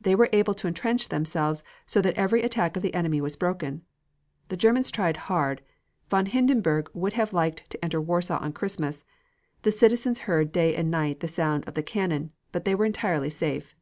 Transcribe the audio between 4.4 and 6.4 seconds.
The Germans tried hard. Von